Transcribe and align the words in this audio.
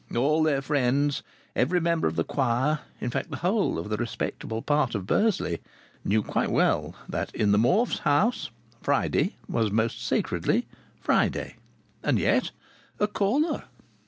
All 0.15 0.41
their 0.41 0.63
friends, 0.63 1.21
every 1.55 1.79
member 1.79 2.07
of 2.07 2.15
the 2.15 2.23
choir, 2.23 2.79
in 2.99 3.11
fact 3.11 3.29
the 3.29 3.35
whole 3.37 3.77
of 3.77 3.89
the 3.89 3.97
respectable 3.97 4.63
part 4.63 4.95
of 4.95 5.05
barsley, 5.05 5.59
knew 6.03 6.23
quite 6.23 6.49
well 6.49 6.95
that 7.07 7.29
in 7.35 7.51
the 7.51 7.59
Morfes' 7.59 7.99
house 7.99 8.49
Friday 8.81 9.35
was 9.47 9.69
sacredly 9.93 10.65
Friday. 10.99 11.57
And 12.01 12.17
yet 12.17 12.49
a 12.99 13.05
caller! 13.05 13.65